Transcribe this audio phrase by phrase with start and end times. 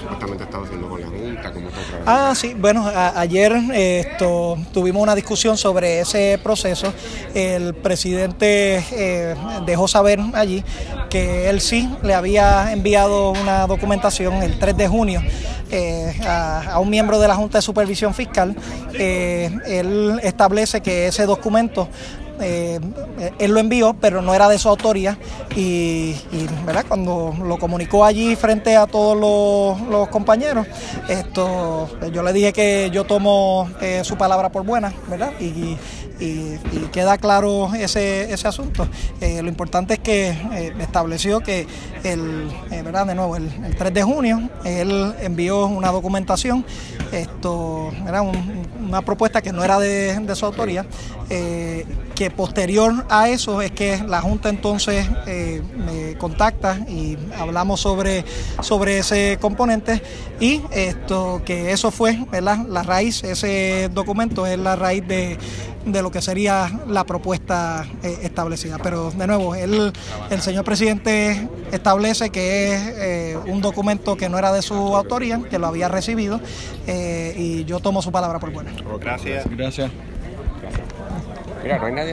[0.00, 1.52] supuestamente haciendo con la Junta,
[2.06, 6.92] Ah, sí, bueno, ayer esto, tuvimos una discusión sobre ese proceso.
[7.34, 9.34] El presidente eh,
[9.66, 10.64] dejó saber allí
[11.10, 15.22] que él sí le había enviado una documentación el 3 de junio
[15.70, 18.54] eh, a, un miembro de la Junta de Supervisión Fiscal.
[18.94, 21.88] Eh, él establece que ese documento
[22.40, 22.80] eh,
[23.38, 25.18] él lo envió, pero no era de su autoría
[25.56, 26.14] y,
[26.64, 26.84] ¿verdad?
[26.86, 29.16] cuando lo comunicó allí frente a todos
[29.88, 30.66] los, compañeros,
[31.08, 35.32] esto, yo le dije que yo tomo eh, su palabra por buena, ¿verdad?
[35.40, 35.76] Y,
[36.92, 38.88] queda claro ese, ese asunto.
[39.20, 40.36] Eh, lo importante es que
[40.80, 41.64] estableció que
[42.02, 43.06] el, ¿verdad?
[43.06, 46.64] De nuevo, el, 3 de junio él envió una documentación,
[47.12, 50.86] esto era una propuesta que no era de, su autoría,
[51.28, 58.24] que posterior a eso es que la Junta entonces eh, me contacta y hablamos sobre,
[58.60, 60.02] sobre ese componente
[60.40, 65.38] y esto que eso fue la raíz, ese documento es la raíz de,
[66.02, 68.78] lo que sería la propuesta eh, establecida.
[68.82, 69.92] Pero de nuevo, el,
[70.30, 75.40] el señor presidente establece que es eh, un documento que no era de su autoría,
[75.50, 76.40] que lo había recibido
[77.36, 78.70] y yo tomo su palabra por buena.
[79.00, 79.44] Gracias.
[79.50, 79.90] Gracias.
[81.62, 82.06] Mira, no hay nadie.